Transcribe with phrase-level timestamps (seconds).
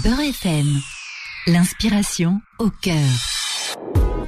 [0.00, 0.80] Beurre FM.
[1.48, 2.96] L'inspiration au cœur.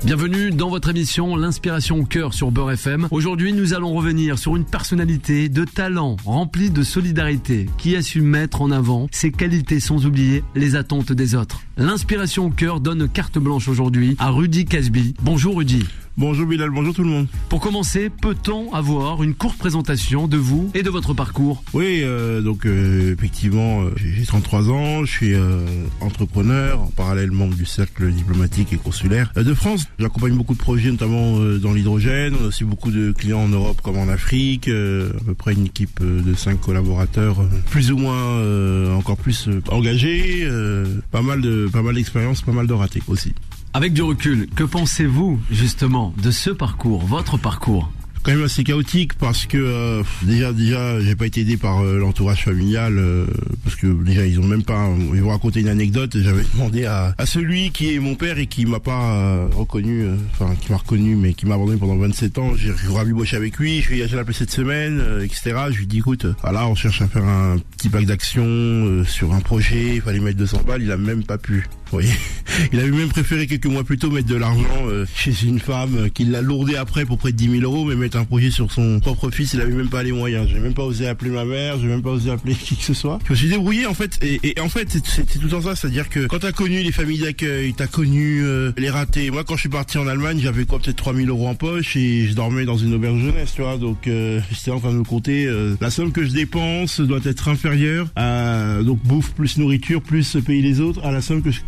[0.04, 3.08] Bienvenue dans votre émission L'inspiration au cœur sur Beurre FM.
[3.10, 8.20] Aujourd'hui, nous allons revenir sur une personnalité de talent remplie de solidarité qui a su
[8.20, 11.62] mettre en avant ses qualités sans oublier les attentes des autres.
[11.78, 15.14] L'inspiration au cœur donne carte blanche aujourd'hui à Rudy Casby.
[15.22, 15.82] Bonjour Rudy.
[16.16, 17.26] Bonjour Bilal, bonjour tout le monde.
[17.48, 21.64] Pour commencer, peut-on avoir une courte présentation de vous et de votre parcours?
[21.72, 25.58] Oui, euh, donc euh, effectivement, euh, j'ai 33 ans, je suis euh,
[26.00, 29.86] entrepreneur, en parallèle membre du cercle diplomatique et consulaire de France.
[29.98, 32.34] J'accompagne beaucoup de projets, notamment euh, dans l'hydrogène.
[32.40, 34.68] On a aussi beaucoup de clients en Europe comme en Afrique.
[34.68, 37.38] euh, à peu près une équipe de 5 collaborateurs,
[37.70, 40.42] plus ou moins euh, encore plus engagés.
[40.44, 43.34] euh, pas mal de pas mal d'expériences, pas mal de ratés aussi.
[43.76, 47.90] Avec du recul, que pensez-vous justement de ce parcours, votre parcours
[48.22, 51.98] quand même assez chaotique parce que euh, déjà déjà j'ai pas été aidé par euh,
[51.98, 53.26] l'entourage familial euh,
[53.64, 56.16] parce que déjà ils ont même pas ils vont raconter une anecdote.
[56.18, 60.02] J'avais demandé à, à celui qui est mon père et qui m'a pas euh, reconnu
[60.02, 62.52] euh, enfin qui m'a reconnu mais qui m'a abandonné pendant 27 ans.
[62.56, 63.80] J'ai rabiboché avec lui.
[63.80, 67.02] Je lui ai appelé cette semaine euh, etc je lui dis écoute voilà on cherche
[67.02, 69.96] à faire un petit pack d'action euh, sur un projet.
[69.96, 70.82] Il fallait mettre 200 balles.
[70.82, 71.66] Il a même pas pu.
[72.72, 75.96] Il avait même préféré quelques mois plus tôt mettre de l'argent euh, chez une femme
[75.96, 78.50] euh, qui l'a lourdé après pour près de 10 000 euros, mais mettre un projet
[78.50, 80.48] sur son propre fils, il avait même pas les moyens.
[80.48, 82.94] J'ai même pas osé appeler ma mère, j'ai même pas osé appeler qui que ce
[82.94, 83.18] soit.
[83.56, 86.82] Débrouillé en fait, et, en fait c'est- tout temps ça, c'est-à-dire que quand t'as connu
[86.82, 89.30] les familles d'accueil, t'as connu euh, les ratés.
[89.30, 91.96] Moi quand je suis parti en Allemagne, j'avais quoi peut-être 3 000 euros en poche
[91.96, 93.76] et je dormais dans une auberge jeunesse, tu vois.
[93.76, 97.20] Donc euh, j'étais en train de me compter euh, la somme que je dépense doit
[97.24, 101.50] être inférieure à donc bouffe plus nourriture plus payer les autres à la somme que,
[101.50, 101.60] je-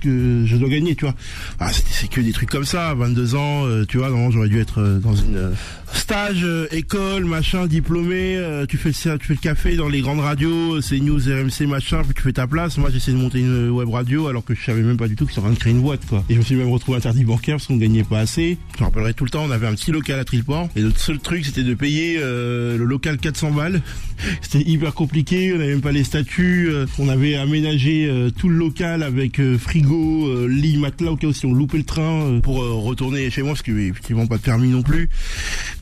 [0.57, 1.15] dois gagner, tu vois.
[1.61, 5.01] Ah, c'est que des trucs comme ça, 22 ans, tu vois, normalement j'aurais dû être
[5.03, 5.53] dans une
[5.93, 10.81] stage, école, machin, diplômé, tu fais le tu fais le café dans les grandes radios,
[10.81, 12.79] c'est news, RMC, machin, tu fais ta place.
[12.79, 15.27] Moi j'essaie de monter une web radio alors que je savais même pas du tout
[15.27, 16.25] qu'ils sont en créer une boîte, quoi.
[16.31, 18.57] Et je me suis même retrouvé interdit bancaire parce qu'on gagnait pas assez.
[18.77, 20.99] Je me rappellerai tout le temps, on avait un petit local à Triport et notre
[20.99, 23.83] seul truc c'était de payer euh, le local 400 balles.
[24.41, 28.49] C'était hyper compliqué, on avait même pas les statuts, euh, on avait aménagé euh, tout
[28.49, 32.57] le local avec frigo, lit, matelas au cas où si on loupait le train pour
[32.57, 35.11] retourner chez moi parce que effectivement pas de permis non plus.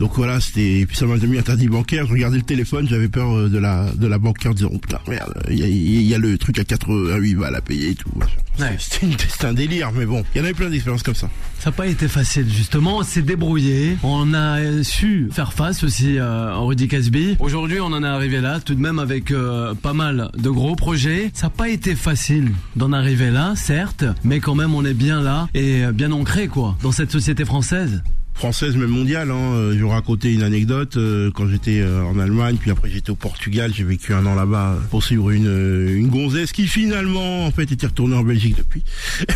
[0.01, 3.07] Donc voilà, c'était et puis ça m'a mis interdit bancaire, je regardais le téléphone, j'avais
[3.07, 6.03] peur de la de la banquière en disant oh putain merde, il y a, il
[6.03, 8.11] y a le truc à 88 balles à payer et tout.
[8.59, 8.77] Ouais.
[8.79, 11.29] C'était un délire mais bon, il y en avait plein d'expériences comme ça.
[11.59, 15.83] Ça n'a pas été facile justement, on s'est débrouillé, on a euh, su faire face
[15.83, 17.37] aussi euh, à Rudy Casby.
[17.41, 20.77] Aujourd'hui on en est arrivé là, tout de même avec euh, pas mal de gros
[20.77, 21.31] projets.
[21.35, 25.23] Ça n'a pas été facile d'en arriver là, certes, mais quand même on est bien
[25.23, 28.03] là et euh, bien ancré quoi, dans cette société française.
[28.35, 29.31] Française même mondiale.
[29.31, 29.55] Hein.
[29.55, 30.97] Euh, Je vais raconter une anecdote.
[30.97, 34.35] euh, quand j'étais euh, en Allemagne, puis après j'étais au Portugal, j'ai vécu un an
[34.35, 38.83] là-bas pour suivre une, une gonzesse qui finalement en fait était retournée en Belgique depuis.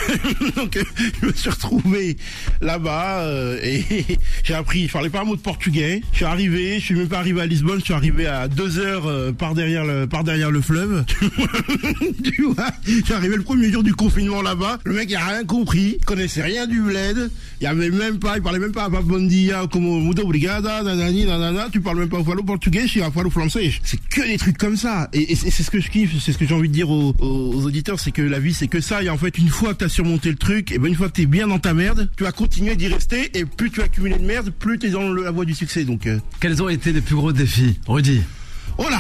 [0.57, 0.79] Donc
[1.23, 2.17] je me suis retrouvé
[2.61, 3.27] là-bas
[3.63, 3.85] et
[4.45, 6.03] j'ai appris, je parlais pas un mot de portugais.
[6.13, 8.79] Je suis arrivé, je suis même pas arrivé à Lisbonne, je suis arrivé à deux
[8.79, 11.05] heures par derrière le par derrière le fleuve.
[12.25, 14.79] tu vois, je suis arrivé le premier jour du confinement là-bas.
[14.85, 17.31] Le mec il a rien compris, il connaissait rien du bled.
[17.61, 20.83] Il y avait même pas, il parlait même pas à bon dia comme muito obrigada,
[20.83, 21.69] nanani, nanana.
[21.73, 23.73] Tu parles même pas au falo portugais, je suis à falo français.
[23.83, 25.09] C'est que des trucs comme ça.
[25.13, 26.91] Et, et c'est c'est ce que je kiffe, c'est ce que j'ai envie de dire
[26.91, 29.03] aux, aux- aux auditeurs, c'est que la vie c'est que ça.
[29.03, 31.15] Et en fait, une fois que t'as surmonté le truc, et ben une fois que
[31.15, 33.31] t'es bien dans ta merde, tu vas continuer d'y rester.
[33.39, 35.85] Et plus tu vas accumuler de merde, plus t'es dans le- la voie du succès.
[35.85, 38.21] Donc, euh, Quels ont été les plus gros défis, Rudy?
[38.79, 38.99] Oh là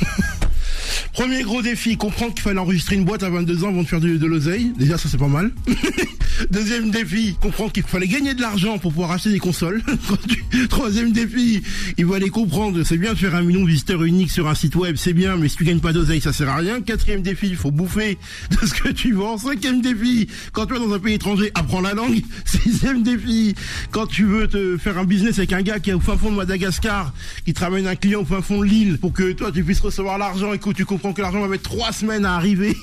[1.12, 4.00] Premier gros défi, comprendre qu'il fallait enregistrer une boîte à 22 ans avant de faire
[4.00, 4.72] de, de l'oseille.
[4.78, 5.50] Déjà, ça c'est pas mal.
[6.48, 9.82] Deuxième défi, comprendre qu'il fallait gagner de l'argent pour pouvoir acheter des consoles.
[10.70, 11.62] Troisième défi,
[11.98, 14.74] il fallait comprendre, c'est bien de faire un million de visiteurs uniques sur un site
[14.74, 16.80] web, c'est bien, mais si tu gagnes pas d'oseille, ça sert à rien.
[16.80, 18.16] Quatrième défi, il faut bouffer
[18.50, 19.36] de ce que tu vends.
[19.36, 22.20] Cinquième défi, quand tu vas dans un pays étranger, apprends la langue.
[22.44, 23.54] Sixième défi,
[23.90, 26.30] quand tu veux te faire un business avec un gars qui est au fin fond
[26.30, 27.12] de Madagascar,
[27.44, 29.80] qui te ramène un client au fin fond de l'île pour que toi tu puisses
[29.80, 32.76] recevoir l'argent et que tu comprends que l'argent va mettre trois semaines à arriver.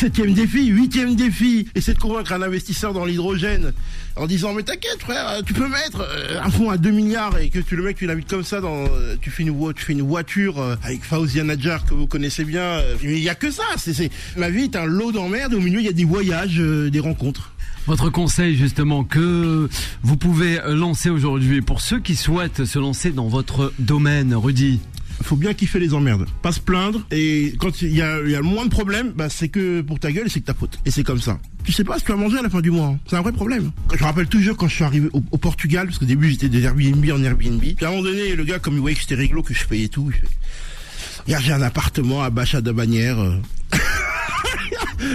[0.00, 3.74] Septième défi, huitième défi, essaie de convaincre un investisseur dans l'hydrogène
[4.16, 7.50] en disant mais t'inquiète frère, tu peux mettre euh, un fonds à 2 milliards et
[7.50, 10.74] que tu le mec tu l'invites comme ça dans euh, tu fais une voiture euh,
[10.84, 14.10] avec Fauzian Nadjar que vous connaissez bien, euh, mais il y a que ça, c'est
[14.38, 17.00] ma vie est un lot d'emmerdes au milieu il y a des voyages, euh, des
[17.00, 17.52] rencontres.
[17.86, 19.68] Votre conseil justement que
[20.02, 24.80] vous pouvez lancer aujourd'hui pour ceux qui souhaitent se lancer dans votre domaine, Rudy?
[25.22, 27.06] Faut bien kiffer les emmerdes, pas se plaindre.
[27.10, 30.30] Et quand il y a, le moins de problèmes, bah, c'est que pour ta gueule,
[30.30, 30.78] c'est que ta faute.
[30.86, 31.38] Et c'est comme ça.
[31.64, 32.88] Tu sais pas ce que tu vas manger à la fin du mois.
[32.88, 32.98] hein.
[33.06, 33.70] C'est un vrai problème.
[33.92, 36.62] Je me rappelle toujours quand je suis arrivé au, Portugal, parce qu'au début j'étais des
[36.62, 37.60] Airbnb en Airbnb.
[37.60, 39.66] Puis à un moment donné, le gars, comme il voyait que j'étais réglo, que je
[39.66, 43.18] payais tout, il fait, j'ai un appartement à Bacha de Bagnères.
[43.18, 43.36] euh.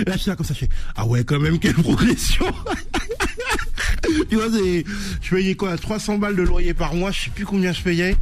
[0.08, 2.46] Là, je suis là comme ça, je fais, ah ouais, quand même, quelle progression.
[4.30, 7.72] tu vois, je payais quoi, 300 balles de loyer par mois, je sais plus combien
[7.72, 8.16] je payais.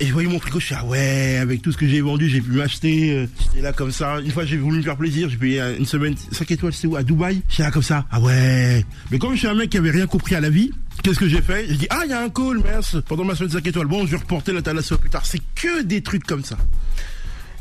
[0.00, 2.28] Et je voyais mon frigo, je suis ah ouais, avec tout ce que j'ai vendu,
[2.28, 3.12] j'ai pu m'acheter.
[3.12, 4.20] Euh, j'étais là comme ça.
[4.20, 6.96] Une fois, j'ai voulu me faire plaisir, j'ai payé une semaine 5 étoiles, c'est où,
[6.96, 7.42] à Dubaï.
[7.48, 8.84] J'étais là comme ça, ah ouais.
[9.10, 10.70] Mais comme je suis un mec qui avait rien compris à la vie,
[11.02, 11.66] Qu'est-ce que j'ai fait?
[11.68, 13.86] J'ai dit ah il y a un call merci pendant ma semaine 5 étoiles.
[13.86, 15.26] Bon je vais reporter la thalassa plus tard.
[15.26, 16.56] C'est que des trucs comme ça.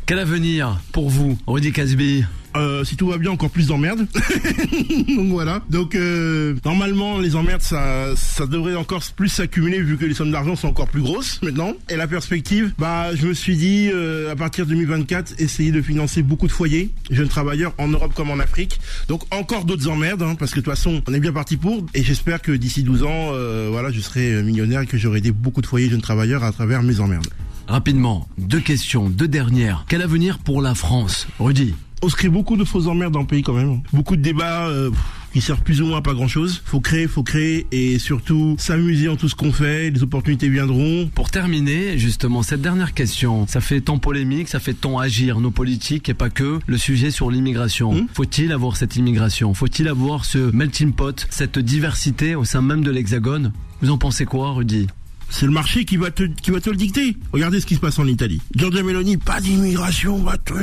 [0.05, 2.25] Quel avenir pour vous, Rudy Casby?
[2.55, 4.07] Euh, si tout va bien, encore plus d'emmerdes.
[5.07, 5.61] Donc voilà.
[5.69, 10.31] Donc euh, normalement, les emmerdes, ça, ça devrait encore plus s'accumuler vu que les sommes
[10.31, 11.73] d'argent sont encore plus grosses maintenant.
[11.89, 15.81] Et la perspective, bah, je me suis dit euh, à partir de 2024, essayer de
[15.81, 18.79] financer beaucoup de foyers, jeunes travailleurs en Europe comme en Afrique.
[19.07, 21.85] Donc encore d'autres emmerdes, hein, parce que de toute façon, on est bien parti pour.
[21.93, 23.31] Et j'espère que d'ici 12 ans,
[23.71, 26.83] voilà, je serai millionnaire et que j'aurai aidé beaucoup de foyers jeunes travailleurs à travers
[26.83, 27.27] mes emmerdes.
[27.67, 29.85] Rapidement, deux questions, deux dernières.
[29.87, 31.73] Quel avenir pour la France, Rudy
[32.03, 33.81] on se crée beaucoup de fausses emmerdes dans le pays quand même.
[33.93, 34.91] Beaucoup de débats euh,
[35.31, 36.61] qui servent plus ou moins à pas grand chose.
[36.65, 39.89] Faut créer, faut créer et surtout s'amuser en tout ce qu'on fait.
[39.89, 41.09] Les opportunités viendront.
[41.15, 45.51] Pour terminer, justement, cette dernière question, ça fait tant polémique, ça fait tant agir nos
[45.51, 47.93] politiques et pas que le sujet sur l'immigration.
[47.93, 49.53] Hmm Faut-il avoir cette immigration?
[49.53, 53.53] Faut-il avoir ce melting pot, cette diversité au sein même de l'Hexagone?
[53.81, 54.87] Vous en pensez quoi, Rudy?
[55.29, 57.17] C'est le marché qui va te qui va te le dicter.
[57.31, 58.39] Regardez ce qui se passe en Italie.
[58.55, 60.53] Giorgia Meloni, pas d'immigration, va te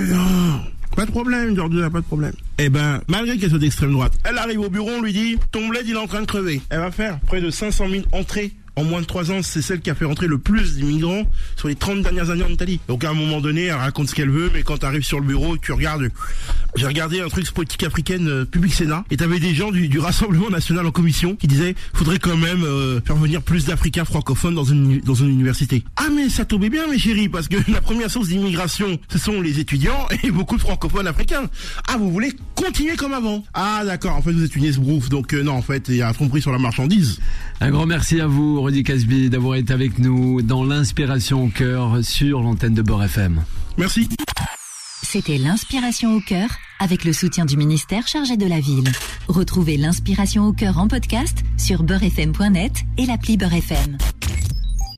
[0.97, 2.33] pas de problème, Georgia, pas de problème.
[2.59, 5.69] Eh ben, malgré qu'elle soit d'extrême droite, elle arrive au bureau, on lui dit, ton
[5.69, 6.61] bled, il est en train de crever.
[6.71, 9.81] Elle va faire près de 500 000 entrées en moins de 3 ans, c'est celle
[9.81, 12.81] qui a fait rentrer le plus d'immigrants sur les 30 dernières années en Italie.
[12.89, 15.21] Donc à un moment donné, elle raconte ce qu'elle veut, mais quand tu arrives sur
[15.21, 16.09] le bureau, tu regardes...
[16.77, 20.49] J'ai regardé un truc politique africaine, euh, Public Sénat, et t'avais des gens du, Rassemblement
[20.49, 24.65] National en commission qui disaient faudrait quand même euh, faire venir plus d'Africains francophones dans
[24.65, 25.85] une, dans une université.
[25.97, 29.41] Ah mais ça tombait bien mes chéris, parce que la première source d'immigration, ce sont
[29.41, 31.51] les étudiants et beaucoup de francophones africains.
[31.87, 33.45] Ah vous voulez continuer comme avant?
[33.53, 36.03] Ah d'accord, en fait vous êtes une esbrouffe, donc euh, non en fait il y
[36.03, 37.19] a un tromperie sur la marchandise.
[37.61, 42.05] Un grand merci à vous Rudy Casby d'avoir été avec nous dans l'inspiration au cœur
[42.05, 43.43] sur l'antenne de Beurre FM.
[43.77, 44.09] Merci.
[45.03, 48.93] C'était l'inspiration au cœur avec le soutien du ministère chargé de la ville.
[49.27, 53.99] Retrouvez l'inspiration au cœur en podcast sur beurrefm.net et l'appli Beurre FM.